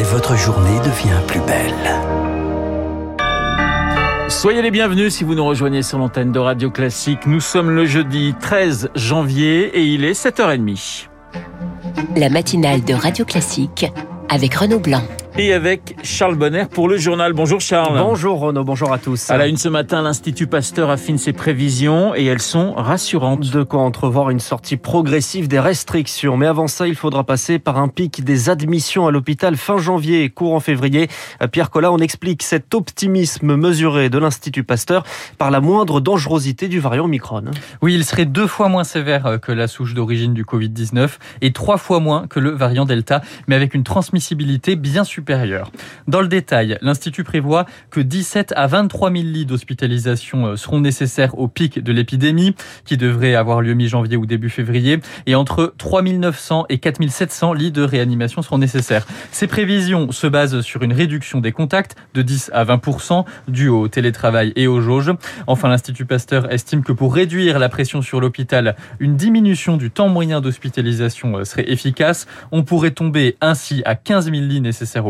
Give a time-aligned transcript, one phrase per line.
[0.00, 1.74] et votre journée devient plus belle.
[4.30, 7.26] Soyez les bienvenus si vous nous rejoignez sur l'antenne de Radio Classique.
[7.26, 11.08] Nous sommes le jeudi 13 janvier et il est 7h30.
[12.16, 13.84] La matinale de Radio Classique
[14.30, 15.02] avec Renaud Blanc
[15.40, 17.32] et avec Charles Bonner pour le journal.
[17.32, 17.98] Bonjour Charles.
[17.98, 19.30] Bonjour Renaud, bonjour à tous.
[19.30, 23.48] À la une ce matin, l'Institut Pasteur affine ses prévisions et elles sont rassurantes.
[23.50, 26.36] De quoi entrevoir une sortie progressive des restrictions.
[26.36, 30.28] Mais avant ça, il faudra passer par un pic des admissions à l'hôpital fin janvier,
[30.28, 31.08] courant février.
[31.52, 35.04] Pierre Collat, on explique cet optimisme mesuré de l'Institut Pasteur
[35.38, 37.44] par la moindre dangerosité du variant Omicron.
[37.80, 41.08] Oui, il serait deux fois moins sévère que la souche d'origine du Covid-19
[41.40, 45.29] et trois fois moins que le variant Delta, mais avec une transmissibilité bien supérieure
[46.08, 51.38] dans le détail, l'Institut prévoit que 17 à 23 000 lits d'hospitalisation euh, seront nécessaires
[51.38, 56.02] au pic de l'épidémie, qui devrait avoir lieu mi-janvier ou début février, et entre 3
[56.02, 59.06] 900 et 4 700 lits de réanimation seront nécessaires.
[59.30, 63.88] Ces prévisions se basent sur une réduction des contacts de 10 à 20% due au
[63.88, 65.12] télétravail et aux jauges.
[65.46, 70.08] Enfin, l'Institut Pasteur estime que pour réduire la pression sur l'hôpital, une diminution du temps
[70.08, 72.26] moyen d'hospitalisation euh, serait efficace.
[72.52, 75.09] On pourrait tomber ainsi à 15 000 lits nécessaires au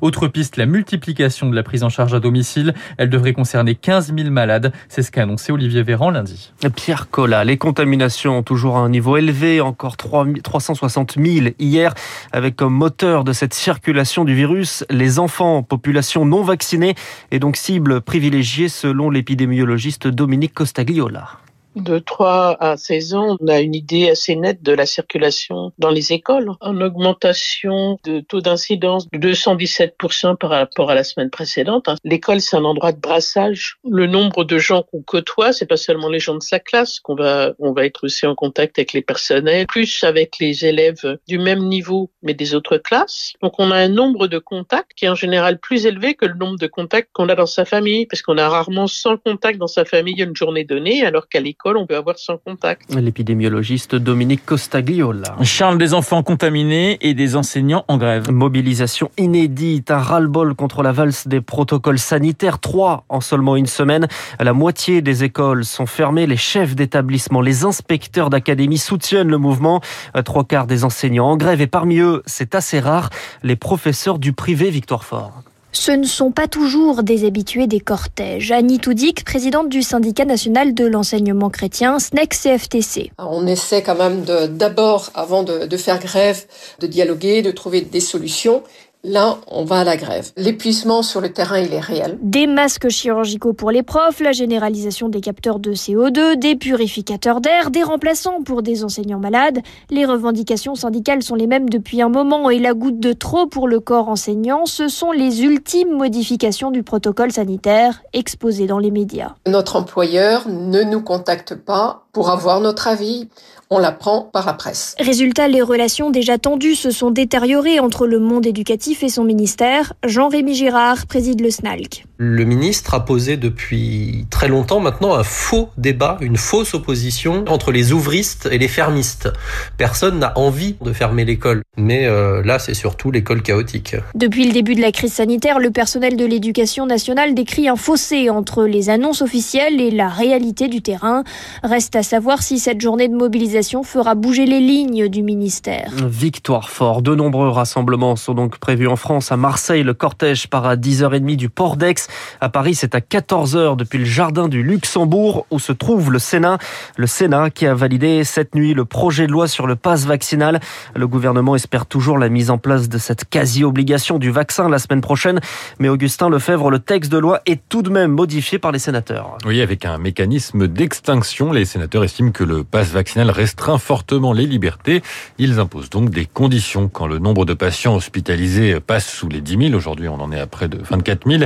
[0.00, 2.74] Autre piste, la multiplication de la prise en charge à domicile.
[2.96, 4.72] Elle devrait concerner 15 000 malades.
[4.88, 6.52] C'est ce qu'a annoncé Olivier Véran lundi.
[6.74, 11.94] Pierre Collat, les contaminations ont toujours à un niveau élevé, encore 360 000 hier,
[12.32, 16.94] avec comme moteur de cette circulation du virus les enfants, population non vaccinée
[17.30, 21.38] et donc cible privilégiée selon l'épidémiologiste Dominique Costagliola
[21.82, 25.90] de 3 à 16 ans, on a une idée assez nette de la circulation dans
[25.90, 31.88] les écoles, en augmentation de taux d'incidence de 217% par rapport à la semaine précédente.
[32.04, 33.78] L'école, c'est un endroit de brassage.
[33.88, 37.14] Le nombre de gens qu'on côtoie, c'est pas seulement les gens de sa classe, qu'on
[37.14, 41.38] va, on va être aussi en contact avec les personnels, plus avec les élèves du
[41.38, 43.32] même niveau, mais des autres classes.
[43.42, 46.34] Donc, on a un nombre de contacts qui est en général plus élevé que le
[46.34, 49.66] nombre de contacts qu'on a dans sa famille, parce qu'on a rarement 100 contacts dans
[49.66, 52.94] sa famille une journée donnée, alors qu'à l'école, on peut avoir sans contact.
[52.94, 55.36] L'épidémiologiste Dominique Costagliola.
[55.42, 58.30] Charles, des enfants contaminés et des enseignants en grève.
[58.30, 62.58] Mobilisation inédite, un ras-le-bol contre la valse des protocoles sanitaires.
[62.58, 64.08] Trois en seulement une semaine.
[64.40, 66.26] La moitié des écoles sont fermées.
[66.26, 69.80] Les chefs d'établissement, les inspecteurs d'académie soutiennent le mouvement.
[70.24, 73.10] Trois quarts des enseignants en grève et parmi eux, c'est assez rare,
[73.42, 75.42] les professeurs du privé Victoire Fort.
[75.80, 78.50] Ce ne sont pas toujours des habitués des cortèges.
[78.50, 83.12] Annie Toudic, présidente du syndicat national de l'enseignement chrétien, SNEC CFTC.
[83.16, 86.46] On essaie quand même d'abord, avant de, de faire grève,
[86.80, 88.64] de dialoguer, de trouver des solutions.
[89.04, 90.32] Là, on va à la grève.
[90.36, 92.18] L'épuisement sur le terrain, il est réel.
[92.20, 97.70] Des masques chirurgicaux pour les profs, la généralisation des capteurs de CO2, des purificateurs d'air,
[97.70, 99.60] des remplaçants pour des enseignants malades.
[99.90, 103.68] Les revendications syndicales sont les mêmes depuis un moment et la goutte de trop pour
[103.68, 109.36] le corps enseignant, ce sont les ultimes modifications du protocole sanitaire exposées dans les médias.
[109.46, 113.28] Notre employeur ne nous contacte pas pour avoir notre avis
[113.70, 114.94] on l'apprend par la presse.
[114.98, 119.92] Résultat, les relations déjà tendues se sont détériorées entre le monde éducatif et son ministère.
[120.04, 122.04] Jean-Rémy Girard préside le SNALC.
[122.16, 127.70] Le ministre a posé depuis très longtemps maintenant un faux débat, une fausse opposition entre
[127.70, 129.28] les ouvristes et les fermistes.
[129.76, 133.96] Personne n'a envie de fermer l'école, mais euh, là c'est surtout l'école chaotique.
[134.14, 138.28] Depuis le début de la crise sanitaire, le personnel de l'éducation nationale décrit un fossé
[138.28, 141.22] entre les annonces officielles et la réalité du terrain.
[141.62, 145.90] Reste à savoir si cette journée de mobilisation fera bouger les lignes du ministère.
[146.04, 147.00] Victoire fort.
[147.02, 149.30] De nombreux rassemblements sont donc prévus en France.
[149.30, 151.94] À Marseille, le cortège part à 10h30 du port d'Aix.
[152.40, 156.58] À Paris, c'est à 14h depuis le jardin du Luxembourg où se trouve le Sénat.
[156.96, 160.60] Le Sénat qui a validé cette nuit le projet de loi sur le pass vaccinal.
[160.96, 165.00] Le gouvernement espère toujours la mise en place de cette quasi-obligation du vaccin la semaine
[165.00, 165.40] prochaine.
[165.78, 169.38] Mais Augustin Lefebvre, le texte de loi est tout de même modifié par les sénateurs.
[169.46, 171.52] Oui, avec un mécanisme d'extinction.
[171.52, 175.02] Les sénateurs estiment que le pass vaccinal restreint fortement les libertés.
[175.38, 179.68] Ils imposent donc des conditions quand le nombre de patients hospitalisés passe sous les 10
[179.68, 179.74] 000.
[179.74, 181.44] Aujourd'hui, on en est à près de 24 000.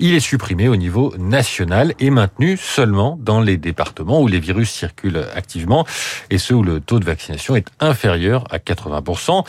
[0.00, 4.70] Il est supprimé au niveau national et maintenu seulement dans les départements où les virus
[4.70, 5.84] circulent activement
[6.30, 9.44] et ceux où le taux de vaccination est inférieur à 80%.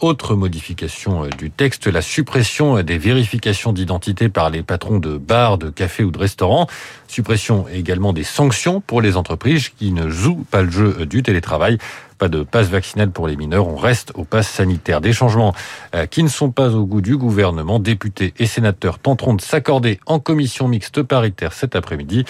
[0.00, 5.56] Autre modification euh, du texte, la suppression des vérifications d'identité par les patrons de bars,
[5.56, 6.66] de cafés ou de restaurants.
[7.08, 11.78] Suppression également des sanctions pour les entreprises qui ne jouent pas le jeu du télétravail.
[12.18, 15.00] Pas de passe vaccinal pour les mineurs, on reste au passe sanitaire.
[15.00, 15.54] Des changements
[15.94, 17.78] euh, qui ne sont pas au goût du gouvernement.
[17.78, 22.24] Députés et sénateurs tenteront de s'accorder en commission mixte paritaire cet après-midi.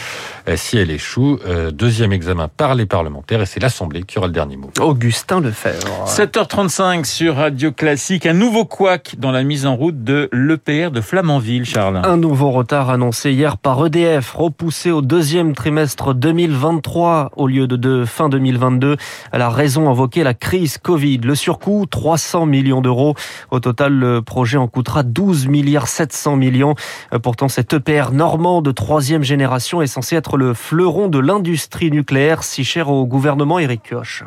[0.49, 4.29] Euh, si elle échoue, euh, deuxième examen par les parlementaires et c'est l'Assemblée qui aura
[4.29, 4.71] le dernier mot.
[4.81, 6.07] Augustin Lefebvre.
[6.07, 8.27] 7h35 sur Radio Classique.
[8.27, 12.01] Un nouveau couac dans la mise en route de l'EPR de Flamanville, Charles.
[12.05, 17.77] Un nouveau retard annoncé hier par EDF, repoussé au deuxième trimestre 2023 au lieu de,
[17.77, 18.97] de fin 2022.
[19.33, 21.19] La raison invoquée, la crise Covid.
[21.19, 23.15] Le surcoût, 300 millions d'euros.
[23.51, 26.75] Au total, le projet en coûtera 12 milliards 700 millions.
[27.23, 32.45] Pourtant, cet EPR normand de troisième génération est censé être le fleuron de l'industrie nucléaire
[32.45, 34.25] si cher au gouvernement Éric Kioch.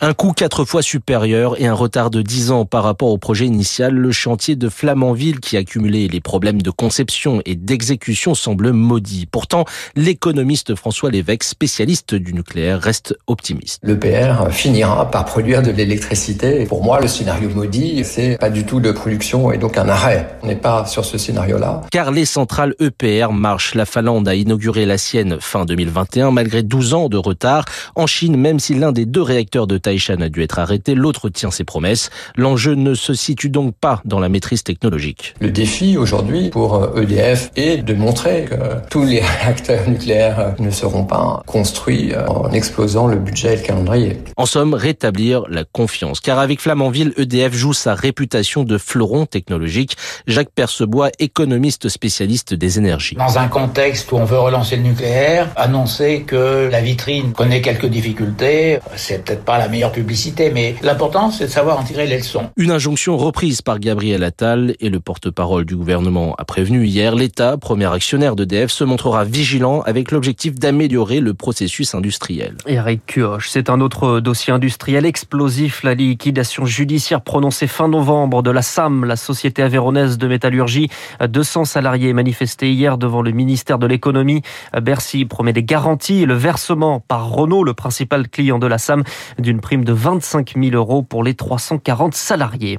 [0.00, 3.46] Un coût quatre fois supérieur et un retard de 10 ans par rapport au projet
[3.46, 9.26] initial, le chantier de Flamanville qui accumulait les problèmes de conception et d'exécution semble maudit.
[9.26, 9.64] Pourtant,
[9.96, 13.80] l'économiste François Lévesque, spécialiste du nucléaire, reste optimiste.
[13.82, 16.64] L'EPR finira par produire de l'électricité.
[16.66, 20.38] Pour moi, le scénario maudit, c'est pas du tout de production et donc un arrêt.
[20.44, 21.80] On n'est pas sur ce scénario-là.
[21.90, 23.74] Car les centrales EPR marchent.
[23.74, 27.64] La Finlande a inauguré la sienne fin 2021 malgré 12 ans de retard.
[27.96, 31.30] En Chine, même si l'un des deux réacteurs de Taishan a dû être arrêté, l'autre
[31.30, 32.10] tient ses promesses.
[32.36, 35.34] L'enjeu ne se situe donc pas dans la maîtrise technologique.
[35.40, 38.54] Le défi aujourd'hui pour EDF est de montrer que
[38.90, 44.18] tous les réacteurs nucléaires ne seront pas construits en explosant le budget et le calendrier.
[44.36, 46.20] En somme, rétablir la confiance.
[46.20, 49.96] Car avec Flamanville, EDF joue sa réputation de fleuron technologique.
[50.26, 53.14] Jacques Percebois, économiste spécialiste des énergies.
[53.14, 57.86] Dans un contexte où on veut relancer le nucléaire, annoncer que la vitrine connaît quelques
[57.86, 62.08] difficultés, c'est peut-être pas la meilleure meilleure publicité, mais l'important, c'est de savoir en tirer
[62.08, 62.50] les leçons.
[62.56, 67.56] Une injonction reprise par Gabriel Attal et le porte-parole du gouvernement a prévenu hier l'État,
[67.56, 72.56] premier actionnaire d'EDF, se montrera vigilant avec l'objectif d'améliorer le processus industriel.
[72.66, 78.50] Eric Kioch, c'est un autre dossier industriel explosif, la liquidation judiciaire prononcée fin novembre de
[78.50, 80.88] la SAM, la société avéronaise de métallurgie.
[81.24, 84.42] 200 salariés manifestés hier devant le ministère de l'économie.
[84.82, 89.04] Bercy promet des garanties et le versement par Renault, le principal client de la SAM,
[89.38, 92.78] d'une prime de 25 000 euros pour les 340 salariés.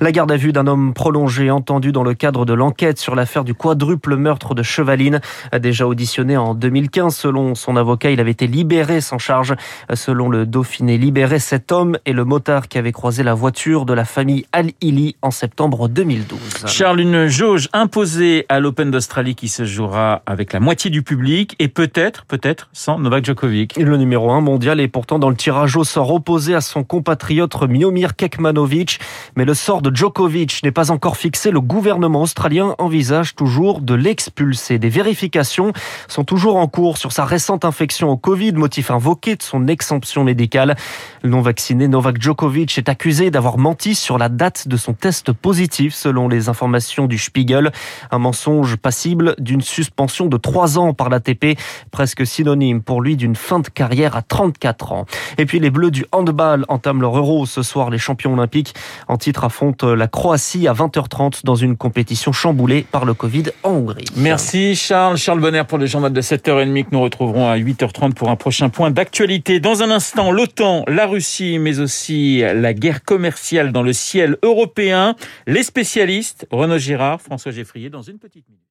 [0.00, 3.42] La garde à vue d'un homme prolongé entendu dans le cadre de l'enquête sur l'affaire
[3.42, 5.20] du quadruple meurtre de Chevaline.
[5.60, 9.56] Déjà auditionné en 2015, selon son avocat, il avait été libéré sans charge.
[9.92, 13.92] Selon le Dauphiné libéré, cet homme est le motard qui avait croisé la voiture de
[13.92, 16.38] la famille Al-Ili en septembre 2012.
[16.66, 21.56] Charles, une jauge imposée à l'Open d'Australie qui se jouera avec la moitié du public
[21.58, 23.76] et peut-être, peut-être sans Novak Djokovic.
[23.76, 27.60] Le numéro 1 mondial est pourtant dans le tirage au sort opposé à son compatriote
[27.68, 29.00] Miomir Kekmanovic.
[29.34, 31.50] Mais le sort de Djokovic n'est pas encore fixé.
[31.50, 34.78] Le gouvernement australien envisage toujours de l'expulser.
[34.78, 35.72] Des vérifications
[36.08, 40.24] sont toujours en cours sur sa récente infection au Covid, motif invoqué de son exemption
[40.24, 40.76] médicale.
[41.22, 45.32] Le non vacciné Novak Djokovic est accusé d'avoir menti sur la date de son test
[45.32, 47.72] positif, selon les informations du Spiegel.
[48.10, 51.58] Un mensonge passible d'une suspension de trois ans par l'ATP,
[51.90, 55.06] presque synonyme pour lui d'une fin de carrière à 34 ans.
[55.38, 57.90] Et puis les Bleus du handball entament leur euro ce soir.
[57.90, 58.74] Les champions olympiques
[59.06, 63.70] en titre affrontent la Croatie à 20h30 dans une compétition chamboulée par le Covid en
[63.70, 64.04] Hongrie.
[64.16, 65.16] Merci Charles.
[65.16, 68.68] Charles Bonner pour le journal de 7h30 que nous retrouverons à 8h30 pour un prochain
[68.68, 69.60] point d'actualité.
[69.60, 75.14] Dans un instant, l'OTAN, la Russie, mais aussi la guerre commerciale dans le ciel européen.
[75.46, 78.64] Les spécialistes, Renaud Girard, François Geffrier, dans une petite minute.